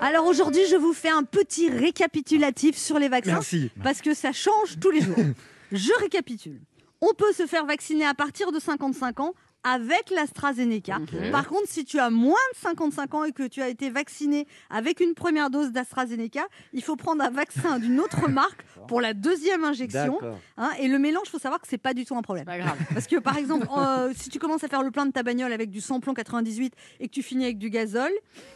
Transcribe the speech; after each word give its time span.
Alors 0.00 0.26
aujourd'hui, 0.26 0.62
je 0.70 0.76
vous 0.76 0.92
fais 0.92 1.08
un 1.08 1.22
petit 1.22 1.70
récapitulatif 1.70 2.76
sur 2.76 2.98
les 2.98 3.08
vaccins. 3.08 3.32
Merci. 3.32 3.70
Parce 3.82 4.02
que 4.02 4.14
ça 4.14 4.32
change 4.32 4.78
tous 4.80 4.90
les 4.90 5.00
jours. 5.00 5.16
Je 5.72 5.90
récapitule. 6.00 6.60
On 7.00 7.12
peut 7.14 7.32
se 7.32 7.46
faire 7.46 7.66
vacciner 7.66 8.06
à 8.06 8.14
partir 8.14 8.52
de 8.52 8.60
55 8.60 9.20
ans 9.20 9.34
avec 9.66 10.10
l'AstraZeneca. 10.10 11.00
Par 11.32 11.48
contre, 11.48 11.66
si 11.66 11.84
tu 11.84 11.98
as 11.98 12.08
moins 12.08 12.34
de 12.54 12.58
55 12.58 13.14
ans 13.14 13.24
et 13.24 13.32
que 13.32 13.42
tu 13.42 13.62
as 13.62 13.68
été 13.68 13.90
vacciné 13.90 14.46
avec 14.70 15.00
une 15.00 15.14
première 15.14 15.50
dose 15.50 15.72
d'AstraZeneca, 15.72 16.46
il 16.72 16.84
faut 16.84 16.94
prendre 16.94 17.24
un 17.24 17.30
vaccin 17.30 17.80
d'une 17.80 17.98
autre 17.98 18.28
marque 18.30 18.64
pour 18.86 19.00
la 19.00 19.12
deuxième 19.12 19.64
injection. 19.64 20.20
Hein, 20.56 20.70
et 20.78 20.86
le 20.86 21.00
mélange, 21.00 21.24
il 21.26 21.30
faut 21.30 21.40
savoir 21.40 21.60
que 21.60 21.66
c'est 21.66 21.78
pas 21.78 21.94
du 21.94 22.04
tout 22.04 22.16
un 22.16 22.22
problème. 22.22 22.46
Parce 22.94 23.08
que 23.08 23.16
par 23.16 23.36
exemple, 23.36 23.66
euh, 23.76 24.12
si 24.16 24.30
tu 24.30 24.38
commences 24.38 24.62
à 24.62 24.68
faire 24.68 24.84
le 24.84 24.92
plein 24.92 25.06
de 25.06 25.10
ta 25.10 25.24
bagnole 25.24 25.52
avec 25.52 25.70
du 25.70 25.80
samplon 25.80 26.14
98 26.14 26.72
et 27.00 27.08
que 27.08 27.12
tu 27.12 27.24
finis 27.24 27.44
avec 27.44 27.58
du 27.58 27.68
gazole, 27.68 28.12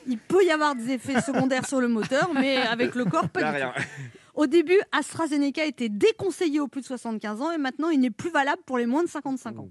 il 0.07 0.19
peut 0.19 0.45
y 0.45 0.51
avoir 0.53 0.77
des 0.77 0.93
effets 0.93 1.21
secondaires 1.21 1.67
sur 1.67 1.81
le 1.81 1.89
moteur, 1.89 2.31
mais 2.35 2.59
avec 2.59 2.95
le 2.95 3.05
corps, 3.05 3.29
pas 3.29 3.41
Y 3.41 3.45
a 3.45 3.51
du 3.51 3.57
rien. 3.57 3.73
tout. 3.75 3.83
Au 4.35 4.47
début, 4.47 4.81
AstraZeneca 4.93 5.65
était 5.65 5.89
déconseillé 5.89 6.61
aux 6.61 6.69
plus 6.69 6.83
de 6.83 6.87
75 6.87 7.43
ans 7.43 7.51
et 7.51 7.59
maintenant 7.59 7.91
il 7.91 7.99
n'est 7.99 8.11
plus 8.11 8.31
valable 8.31 8.63
pour 8.65 8.79
les 8.79 8.87
moins 8.87 9.03
de 9.03 9.09
55 9.09 9.59
ans. 9.59 9.71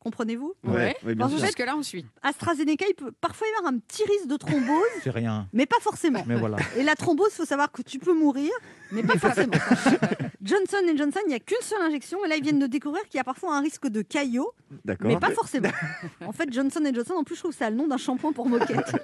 Comprenez-vous 0.00 0.54
Ouais, 0.64 0.96
oui, 1.04 1.14
bien 1.14 1.28
Parce 1.28 1.38
sûr. 1.38 1.46
fait, 1.46 1.64
là, 1.66 1.76
on 1.76 1.82
suit. 1.82 2.06
AstraZeneca, 2.22 2.86
il 2.88 2.94
peut 2.94 3.12
parfois 3.20 3.46
y 3.46 3.58
avoir 3.58 3.72
un 3.74 3.78
petit 3.78 4.02
risque 4.04 4.26
de 4.28 4.36
thrombose, 4.38 4.82
C'est 5.04 5.10
rien. 5.10 5.46
mais 5.52 5.66
pas 5.66 5.76
forcément. 5.80 6.24
Mais 6.26 6.36
voilà. 6.36 6.56
Et 6.78 6.82
la 6.82 6.94
thrombose, 6.94 7.28
il 7.32 7.36
faut 7.36 7.44
savoir 7.44 7.70
que 7.70 7.82
tu 7.82 7.98
peux 7.98 8.14
mourir, 8.14 8.50
mais 8.92 9.02
pas 9.02 9.18
forcément. 9.18 9.52
Johnson 10.42 10.78
Johnson, 10.96 11.20
il 11.26 11.28
n'y 11.28 11.34
a 11.34 11.38
qu'une 11.38 11.60
seule 11.60 11.82
injection, 11.82 12.18
mais 12.22 12.28
là, 12.28 12.36
ils 12.36 12.42
viennent 12.42 12.58
de 12.58 12.66
découvrir 12.66 13.02
qu'il 13.08 13.18
y 13.18 13.20
a 13.20 13.24
parfois 13.24 13.54
un 13.54 13.60
risque 13.60 13.88
de 13.88 14.00
caillot, 14.00 14.50
D'accord. 14.86 15.06
mais 15.08 15.18
pas 15.18 15.30
forcément. 15.32 15.68
En 16.26 16.32
fait, 16.32 16.50
Johnson 16.52 16.80
Johnson, 16.94 17.14
en 17.18 17.24
plus, 17.24 17.34
je 17.34 17.40
trouve 17.40 17.52
que 17.52 17.58
ça 17.58 17.66
a 17.66 17.70
le 17.70 17.76
nom 17.76 17.86
d'un 17.86 17.96
shampoing 17.98 18.32
pour 18.32 18.48
moquette. 18.48 18.96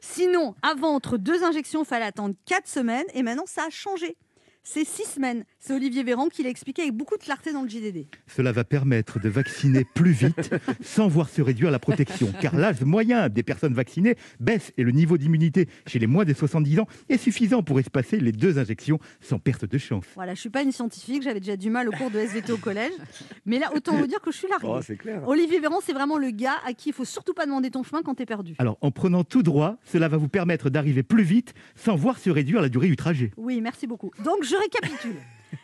Sinon, 0.00 0.54
avant, 0.62 0.94
entre 0.94 1.16
deux 1.18 1.44
injections, 1.44 1.82
il 1.82 1.86
fallait 1.86 2.06
attendre 2.06 2.34
4 2.46 2.66
semaines, 2.66 3.04
et 3.14 3.22
maintenant, 3.22 3.44
ça 3.46 3.64
a 3.66 3.70
changé. 3.70 4.16
C'est 4.62 4.84
6 4.84 5.14
semaines. 5.14 5.44
C'est 5.58 5.72
Olivier 5.72 6.02
Véran 6.02 6.28
qui 6.28 6.42
l'a 6.42 6.50
expliqué 6.50 6.82
avec 6.82 6.94
beaucoup 6.94 7.16
de 7.16 7.22
clarté 7.22 7.52
dans 7.52 7.62
le 7.62 7.68
JDD. 7.68 8.06
Cela 8.26 8.52
va 8.52 8.62
permettre 8.62 9.18
de 9.18 9.28
vacciner 9.28 9.84
plus 9.84 10.12
vite 10.12 10.54
sans 10.82 11.08
voir 11.08 11.28
se 11.30 11.40
réduire 11.40 11.70
la 11.70 11.78
protection. 11.78 12.32
Car 12.40 12.54
l'âge 12.54 12.82
moyen 12.82 13.28
des 13.28 13.42
personnes 13.42 13.72
vaccinées 13.72 14.16
baisse 14.38 14.72
et 14.76 14.82
le 14.82 14.92
niveau 14.92 15.16
d'immunité 15.16 15.66
chez 15.86 15.98
les 15.98 16.06
moins 16.06 16.24
de 16.24 16.34
70 16.34 16.80
ans 16.80 16.86
est 17.08 17.16
suffisant 17.16 17.62
pour 17.62 17.80
espacer 17.80 18.20
les 18.20 18.32
deux 18.32 18.58
injections 18.58 18.98
sans 19.20 19.38
perte 19.38 19.64
de 19.64 19.78
chance. 19.78 20.04
Voilà, 20.14 20.34
je 20.34 20.40
suis 20.40 20.50
pas 20.50 20.62
une 20.62 20.72
scientifique, 20.72 21.22
j'avais 21.22 21.40
déjà 21.40 21.56
du 21.56 21.70
mal 21.70 21.88
au 21.88 21.92
cours 21.92 22.10
de 22.10 22.18
SVT 22.18 22.52
au 22.52 22.58
collège. 22.58 22.92
Mais 23.46 23.58
là, 23.58 23.70
autant 23.74 23.96
vous 23.96 24.06
dire 24.06 24.20
que 24.20 24.30
je 24.30 24.36
suis 24.36 24.48
larguée. 24.48 24.68
Oh, 24.70 24.80
c'est 24.82 24.96
clair. 24.96 25.26
Olivier 25.26 25.58
Véran, 25.60 25.78
c'est 25.82 25.94
vraiment 25.94 26.18
le 26.18 26.30
gars 26.30 26.56
à 26.66 26.74
qui 26.74 26.90
il 26.90 26.92
faut 26.92 27.04
surtout 27.04 27.34
pas 27.34 27.46
demander 27.46 27.70
ton 27.70 27.82
chemin 27.82 28.02
quand 28.02 28.16
t'es 28.16 28.26
perdu. 28.26 28.56
Alors, 28.58 28.76
en 28.80 28.90
prenant 28.90 29.24
tout 29.24 29.42
droit, 29.42 29.76
cela 29.84 30.08
va 30.08 30.16
vous 30.16 30.28
permettre 30.28 30.70
d'arriver 30.70 31.02
plus 31.02 31.22
vite 31.22 31.54
sans 31.76 31.94
voir 31.96 32.18
se 32.18 32.30
réduire 32.30 32.60
la 32.60 32.68
durée 32.68 32.88
du 32.88 32.96
trajet. 32.96 33.30
Oui, 33.36 33.60
merci 33.60 33.86
beaucoup. 33.86 34.10
Donc, 34.24 34.42
je 34.50 34.56
récapitule. 34.56 35.16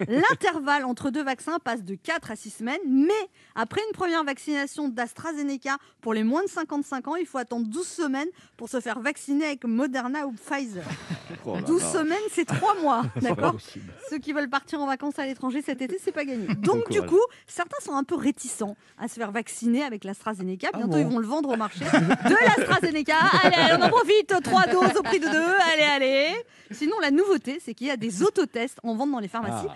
L'intervalle 0.08 0.84
entre 0.84 1.10
deux 1.10 1.22
vaccins 1.22 1.58
passe 1.58 1.82
de 1.82 1.94
4 1.94 2.30
à 2.30 2.36
6 2.36 2.50
semaines, 2.50 2.80
mais 2.86 3.12
après 3.54 3.80
une 3.88 3.92
première 3.94 4.24
vaccination 4.24 4.88
d'AstraZeneca 4.88 5.76
pour 6.00 6.14
les 6.14 6.24
moins 6.24 6.42
de 6.44 6.48
55 6.48 7.08
ans, 7.08 7.16
il 7.16 7.26
faut 7.26 7.38
attendre 7.38 7.66
12 7.66 7.86
semaines 7.86 8.28
pour 8.56 8.68
se 8.68 8.80
faire 8.80 9.00
vacciner 9.00 9.46
avec 9.46 9.64
Moderna 9.64 10.26
ou 10.26 10.32
Pfizer. 10.32 10.84
Oh 11.48 11.54
là 11.56 11.62
12 11.62 11.80
là. 11.82 11.92
semaines, 11.92 12.18
c'est 12.32 12.44
3 12.44 12.80
mois, 12.80 13.02
d'accord. 13.20 13.56
Ceux 14.10 14.18
qui 14.18 14.32
veulent 14.32 14.48
partir 14.48 14.80
en 14.80 14.86
vacances 14.86 15.18
à 15.18 15.26
l'étranger 15.26 15.62
cet 15.62 15.80
été, 15.82 15.96
c'est 16.02 16.10
pas 16.12 16.24
gagné. 16.24 16.46
Donc, 16.58 16.84
Bon 16.88 16.90
du 16.90 17.02
coup, 17.02 17.20
certains 17.46 17.78
sont 17.84 17.94
un 17.94 18.02
peu 18.04 18.16
réticents 18.16 18.76
à 18.98 19.06
se 19.08 19.14
faire 19.14 19.30
vacciner 19.30 19.84
avec 19.84 20.02
l'AstraZeneca. 20.04 20.70
Bientôt, 20.72 20.88
bon 20.88 20.98
ils 20.98 21.06
vont 21.06 21.18
le 21.18 21.26
vendre 21.26 21.50
au 21.50 21.56
marché. 21.56 21.84
De 21.84 22.34
l'AstraZeneca. 22.44 23.14
Allez, 23.44 23.56
allez, 23.56 23.74
on 23.80 23.86
en 23.86 23.88
profite. 23.88 24.34
3 24.42 24.66
doses 24.66 24.96
au 24.96 25.02
prix 25.02 25.20
de 25.20 25.26
2. 25.26 25.30
Allez, 25.72 25.82
allez. 25.82 26.28
Sinon, 26.72 26.96
la 27.00 27.10
nouveauté, 27.12 27.60
c'est 27.64 27.74
qu'il 27.74 27.86
y 27.86 27.90
a 27.90 27.96
des 27.96 28.22
autotests 28.24 28.78
en 28.82 28.94
vente 28.96 29.12
dans 29.12 29.20
les 29.20 29.28
pharmacies 29.28 29.68
Ah. 29.68 29.75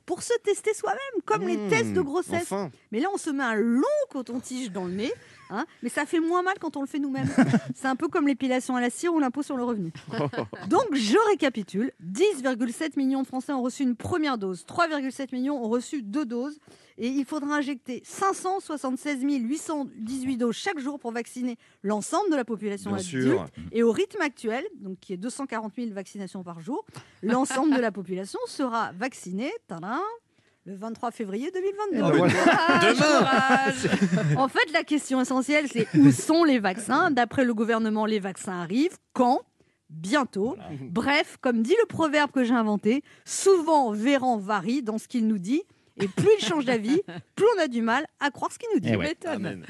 pour 0.05 0.23
se 0.23 0.33
tester 0.43 0.73
soi-même, 0.73 1.21
comme 1.25 1.43
les 1.47 1.57
Mmh, 1.57 1.69
tests 1.69 1.93
de 1.93 2.01
grossesse. 2.01 2.43
enfin. 2.51 2.71
Mais 2.91 2.99
là, 2.99 3.07
on 3.13 3.17
se 3.17 3.29
met 3.29 3.43
un 3.43 3.55
long 3.55 3.83
coton-tige 4.09 4.71
dans 4.71 4.85
le 4.85 4.91
nez. 4.93 5.13
hein, 5.49 5.65
mais 5.83 5.89
ça 5.89 6.05
fait 6.05 6.19
moins 6.19 6.41
mal 6.43 6.55
quand 6.59 6.77
on 6.77 6.81
le 6.81 6.87
fait 6.87 6.99
nous-mêmes. 6.99 7.27
C'est 7.75 7.87
un 7.87 7.95
peu 7.95 8.07
comme 8.07 8.27
l'épilation 8.27 8.75
à 8.75 8.81
la 8.81 8.89
cire 8.89 9.13
ou 9.13 9.19
l'impôt 9.19 9.43
sur 9.43 9.57
le 9.57 9.63
revenu. 9.63 9.91
Donc, 10.69 10.85
je 10.93 11.17
récapitule. 11.29 11.91
10,7 12.03 12.97
millions 12.97 13.21
de 13.21 13.27
Français 13.27 13.51
ont 13.53 13.61
reçu 13.61 13.83
une 13.83 13.95
première 13.95 14.37
dose. 14.37 14.65
3,7 14.67 15.33
millions 15.33 15.63
ont 15.63 15.69
reçu 15.69 16.01
deux 16.01 16.25
doses. 16.25 16.59
Et 16.97 17.07
il 17.07 17.25
faudra 17.25 17.55
injecter 17.55 18.01
576 18.05 19.23
818 19.23 20.37
doses 20.37 20.55
chaque 20.55 20.77
jour 20.77 20.99
pour 20.99 21.11
vacciner 21.11 21.57
l'ensemble 21.83 22.29
de 22.29 22.35
la 22.35 22.45
population 22.45 22.91
Bien 22.91 22.99
adulte. 22.99 23.23
sûr. 23.27 23.45
Et 23.71 23.81
au 23.81 23.91
rythme 23.91 24.21
actuel, 24.21 24.63
donc 24.75 24.99
qui 24.99 25.13
est 25.13 25.17
240 25.17 25.73
000 25.75 25.91
vaccinations 25.93 26.43
par 26.43 26.59
jour, 26.61 26.85
l'ensemble 27.23 27.73
de 27.75 27.79
la 27.79 27.91
population 27.91 28.39
sera 28.45 28.91
vaccinée 28.91 29.51
tadam, 29.91 30.03
le 30.65 30.75
23 30.75 31.11
février 31.11 31.51
2022. 31.51 32.03
Ah, 32.03 32.11
voilà. 32.15 32.33
Courage, 32.33 32.95
Demain. 32.95 33.19
courage. 33.19 34.35
En 34.37 34.47
fait, 34.47 34.71
la 34.73 34.83
question 34.83 35.21
essentielle, 35.21 35.65
c'est 35.71 35.87
où 35.97 36.11
sont 36.11 36.43
les 36.43 36.59
vaccins? 36.59 37.11
D'après 37.11 37.43
le 37.45 37.53
gouvernement, 37.53 38.05
les 38.05 38.19
vaccins 38.19 38.61
arrivent. 38.61 38.97
Quand? 39.13 39.41
Bientôt. 39.89 40.55
Bref, 40.89 41.37
comme 41.41 41.61
dit 41.63 41.75
le 41.81 41.85
proverbe 41.85 42.31
que 42.31 42.43
j'ai 42.43 42.53
inventé, 42.53 43.03
souvent 43.25 43.91
Véran 43.91 44.37
varie 44.37 44.81
dans 44.83 44.97
ce 44.97 45.07
qu'il 45.07 45.27
nous 45.27 45.39
dit. 45.39 45.63
Et 46.01 46.07
plus 46.07 46.29
il 46.39 46.45
change 46.45 46.65
d'avis, 46.65 47.01
plus 47.35 47.45
on 47.57 47.61
a 47.61 47.67
du 47.67 47.81
mal 47.81 48.05
à 48.19 48.31
croire 48.31 48.51
ce 48.51 48.57
qu'il 48.57 48.69
nous 48.73 48.79
dit. 48.79 48.89
Eh 48.93 48.95
ouais. 48.95 49.07
M'étonne. 49.09 49.45
Amen. 49.45 49.65